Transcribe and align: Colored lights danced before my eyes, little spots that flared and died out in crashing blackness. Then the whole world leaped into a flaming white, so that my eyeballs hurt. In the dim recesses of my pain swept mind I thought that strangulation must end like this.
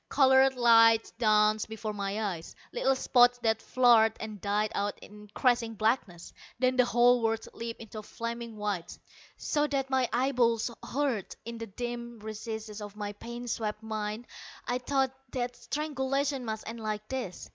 Colored 0.09 0.55
lights 0.55 1.11
danced 1.19 1.69
before 1.69 1.93
my 1.93 2.23
eyes, 2.33 2.55
little 2.71 2.95
spots 2.95 3.37
that 3.43 3.61
flared 3.61 4.13
and 4.19 4.41
died 4.41 4.71
out 4.73 4.97
in 4.97 5.29
crashing 5.35 5.75
blackness. 5.75 6.33
Then 6.57 6.75
the 6.75 6.85
whole 6.85 7.21
world 7.21 7.47
leaped 7.53 7.79
into 7.79 7.99
a 7.99 8.01
flaming 8.03 8.57
white, 8.57 8.97
so 9.37 9.67
that 9.67 9.91
my 9.91 10.09
eyeballs 10.11 10.71
hurt. 10.83 11.35
In 11.45 11.59
the 11.59 11.67
dim 11.67 12.17
recesses 12.17 12.81
of 12.81 12.95
my 12.95 13.13
pain 13.13 13.47
swept 13.47 13.83
mind 13.83 14.25
I 14.67 14.79
thought 14.79 15.11
that 15.33 15.55
strangulation 15.55 16.45
must 16.45 16.67
end 16.67 16.79
like 16.79 17.07
this. 17.07 17.47